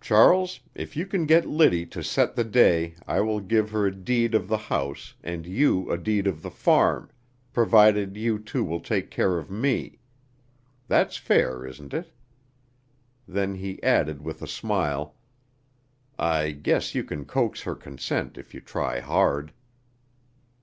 [0.00, 3.94] Charles, if you can get Liddy to set the day I will give her a
[3.94, 7.10] deed of the house and you a deed of the farm,
[7.52, 9.98] provided you two will take care of me.
[10.86, 12.14] That's fair, isn't it?"
[13.26, 15.16] Then he added, with a smile,
[16.18, 19.52] "I guess you can coax her consent if you try hard."